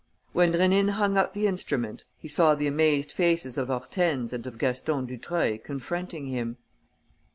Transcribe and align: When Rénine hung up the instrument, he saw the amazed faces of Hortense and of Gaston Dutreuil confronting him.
When 0.33 0.53
Rénine 0.53 0.89
hung 0.89 1.15
up 1.15 1.33
the 1.35 1.45
instrument, 1.45 2.05
he 2.17 2.27
saw 2.27 2.55
the 2.55 2.65
amazed 2.65 3.11
faces 3.11 3.55
of 3.55 3.67
Hortense 3.67 4.33
and 4.33 4.47
of 4.47 4.57
Gaston 4.57 5.05
Dutreuil 5.05 5.59
confronting 5.59 6.25
him. 6.25 6.57